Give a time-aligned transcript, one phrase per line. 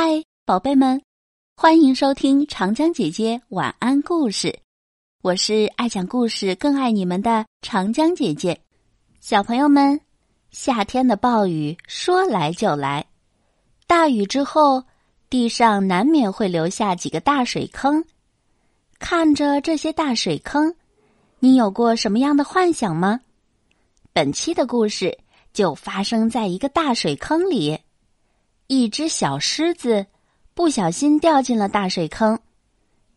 [0.00, 1.02] 嗨，宝贝们，
[1.56, 4.60] 欢迎收听长江姐姐晚安故事。
[5.22, 8.60] 我是爱讲故事、更爱你们的长江姐姐。
[9.18, 10.00] 小朋友们，
[10.52, 13.06] 夏天的暴雨说来就来，
[13.88, 14.84] 大雨之后，
[15.28, 18.04] 地上难免会留下几个大水坑。
[19.00, 20.76] 看着这些大水坑，
[21.40, 23.18] 你有过什么样的幻想吗？
[24.12, 25.18] 本期的故事
[25.52, 27.76] 就发生在一个大水坑里。
[28.68, 30.04] 一只小狮子
[30.52, 32.38] 不小心掉进了大水坑，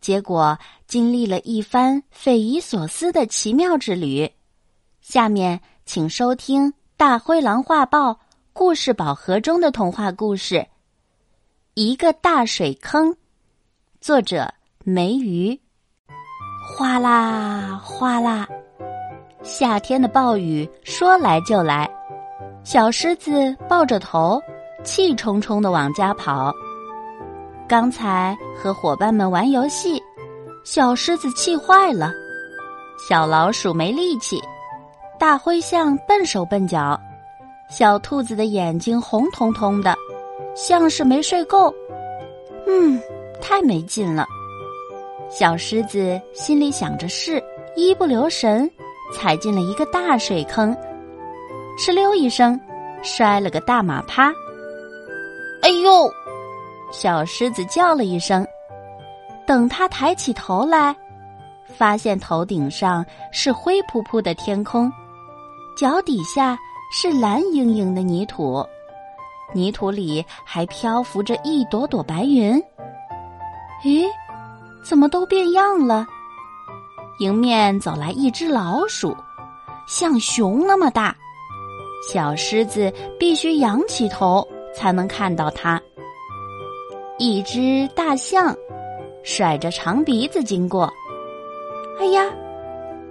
[0.00, 4.30] 结果经历了一番匪夷所思的奇妙之旅。
[5.02, 8.12] 下面请收听《大灰狼画报》
[8.54, 10.54] 故事宝盒中的童话故事
[11.74, 13.10] 《一个大水坑》，
[14.00, 14.50] 作者
[14.84, 15.60] 梅鱼。
[16.78, 18.48] 哗啦哗啦，
[19.42, 21.86] 夏天的暴雨说来就来，
[22.64, 24.40] 小狮子抱着头。
[24.84, 26.52] 气冲冲的往家跑。
[27.68, 30.02] 刚才和伙伴们玩游戏，
[30.64, 32.12] 小狮子气坏了，
[33.08, 34.40] 小老鼠没力气，
[35.18, 37.00] 大灰象笨手笨脚，
[37.70, 39.96] 小兔子的眼睛红彤彤的，
[40.54, 41.72] 像是没睡够。
[42.66, 43.00] 嗯，
[43.40, 44.26] 太没劲了。
[45.30, 47.42] 小狮子心里想着事，
[47.74, 48.70] 一不留神
[49.14, 50.76] 踩进了一个大水坑，
[51.78, 52.60] 哧溜一声，
[53.02, 54.30] 摔了个大马趴。
[55.62, 56.12] 哎呦！
[56.90, 58.46] 小狮子叫了一声。
[59.46, 60.94] 等他抬起头来，
[61.66, 64.92] 发现头顶上是灰扑扑的天空，
[65.76, 66.58] 脚底下
[66.92, 68.64] 是蓝莹莹的泥土，
[69.52, 72.62] 泥土里还漂浮着一朵朵白云。
[73.84, 74.06] 咦，
[74.84, 76.06] 怎么都变样了？
[77.18, 79.16] 迎面走来一只老鼠，
[79.86, 81.14] 像熊那么大。
[82.12, 84.46] 小狮子必须仰起头。
[84.74, 85.80] 才能看到它。
[87.18, 88.56] 一只大象
[89.22, 90.92] 甩着长鼻子经过，
[92.00, 92.24] 哎呀，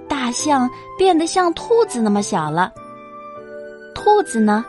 [0.08, 2.72] 大象变得像兔子那么小了。
[3.96, 4.66] 兔子呢？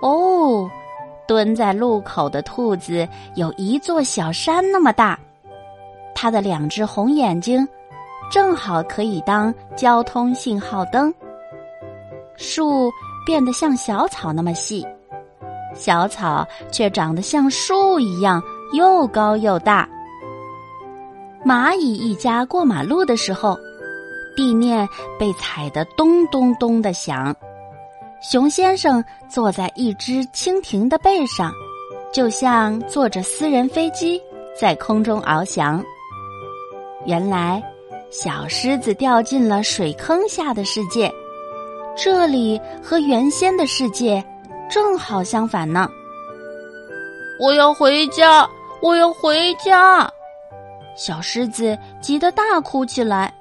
[0.00, 0.70] 哦，
[1.28, 5.18] 蹲在路口的兔子有一座小山那么大，
[6.14, 7.66] 它的两只红眼睛
[8.30, 11.12] 正好可以当交通信号灯。
[12.36, 12.90] 树
[13.26, 14.86] 变得像小草那么细。
[15.74, 18.42] 小草却长得像树一样，
[18.72, 19.88] 又高又大。
[21.44, 23.58] 蚂蚁一家过马路的时候，
[24.36, 24.86] 地面
[25.18, 27.34] 被踩得咚咚咚的响。
[28.20, 31.50] 熊先生坐在一只蜻蜓的背上，
[32.12, 34.20] 就像坐着私人飞机
[34.54, 35.82] 在空中翱翔。
[37.06, 37.62] 原来，
[38.10, 41.10] 小狮子掉进了水坑下的世界，
[41.96, 44.22] 这里和原先的世界。
[44.70, 45.90] 正好相反呢！
[47.40, 48.48] 我要回家，
[48.80, 50.08] 我要回家！
[50.96, 53.34] 小狮子急得大哭起来。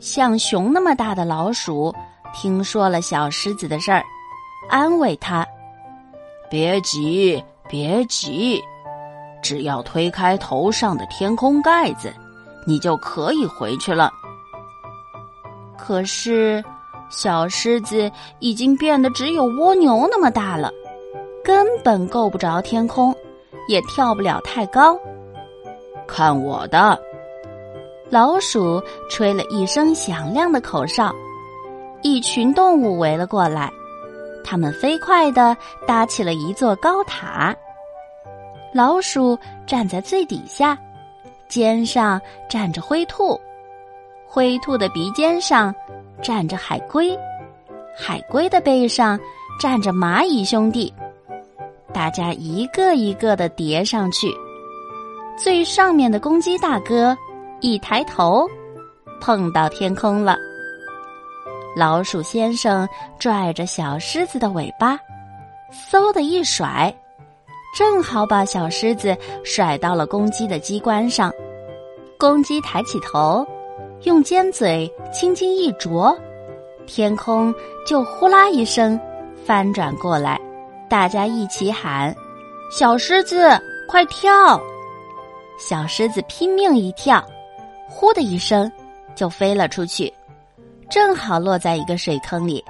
[0.00, 1.94] 像熊那么大的老鼠
[2.34, 4.04] 听说了小狮子的事儿，
[4.68, 5.46] 安慰他
[6.50, 8.62] ：“别急，别急，
[9.42, 12.12] 只要推开头上的天空盖子，
[12.66, 14.12] 你就可以回去了。”
[15.78, 16.62] 可是。
[17.16, 18.10] 小狮子
[18.40, 20.70] 已经变得只有蜗牛那么大了，
[21.44, 23.14] 根本够不着天空，
[23.68, 24.98] 也跳不了太高。
[26.06, 27.00] 看我的！
[28.10, 31.14] 老鼠吹了一声响亮的口哨，
[32.02, 33.70] 一群动物围了过来，
[34.44, 37.54] 它们飞快地搭起了一座高塔。
[38.74, 40.76] 老鼠站在最底下，
[41.48, 43.40] 肩上站着灰兔，
[44.26, 45.74] 灰兔的鼻尖上。
[46.22, 47.16] 站着海龟，
[47.96, 49.18] 海龟的背上
[49.60, 50.92] 站着蚂蚁兄弟，
[51.92, 54.34] 大家一个一个的叠上去。
[55.36, 57.16] 最上面的公鸡大哥
[57.60, 58.48] 一抬头，
[59.20, 60.36] 碰到天空了。
[61.76, 62.88] 老鼠先生
[63.18, 64.96] 拽着小狮子的尾巴，
[65.90, 66.94] 嗖的一甩，
[67.76, 71.32] 正好把小狮子甩到了公鸡的机关上。
[72.16, 73.44] 公鸡抬起头。
[74.02, 76.16] 用尖嘴轻轻一啄，
[76.86, 77.54] 天空
[77.86, 79.00] 就呼啦一声
[79.46, 80.38] 翻转过来，
[80.90, 82.14] 大家一起喊
[82.70, 83.48] ：“小狮子，
[83.88, 84.60] 快跳！”
[85.58, 87.24] 小狮子拼命一跳，
[87.88, 88.70] 呼的一声
[89.14, 90.12] 就飞了出去，
[90.90, 92.62] 正好落在一个水坑里。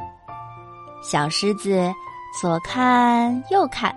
[1.03, 1.93] 小狮子
[2.41, 3.95] 左看右看，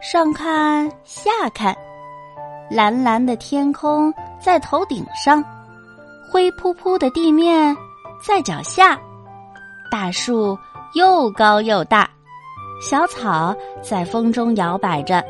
[0.00, 1.76] 上看下看，
[2.70, 5.44] 蓝蓝的天空在头顶上。
[6.32, 7.76] 灰扑扑的地面
[8.18, 8.98] 在脚下，
[9.90, 10.58] 大树
[10.94, 12.08] 又高又大，
[12.80, 15.22] 小草在风中摇摆着。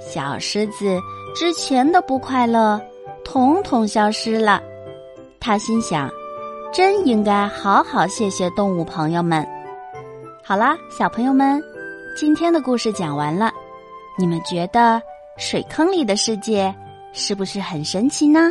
[0.00, 0.98] 小狮子
[1.34, 2.80] 之前的不快乐，
[3.22, 4.62] 统统消失了。
[5.38, 6.08] 他心想
[6.72, 9.46] ：“真应该好好谢谢动物朋友们。”
[10.42, 11.62] 好啦，小朋友们，
[12.16, 13.52] 今天的故事讲完了。
[14.16, 15.02] 你们觉得
[15.36, 16.74] 水坑里的世界
[17.12, 18.50] 是不是很神奇呢？